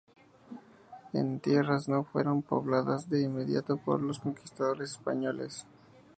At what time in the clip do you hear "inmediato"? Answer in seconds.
3.21-3.77